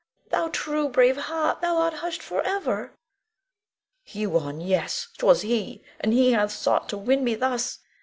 [0.31, 2.93] Thou true, brave heart, thou art hushed forever.
[4.01, 4.59] Huon!
[4.59, 5.09] yes!
[5.19, 7.77] 'twas he; and he hath sought to win me thus.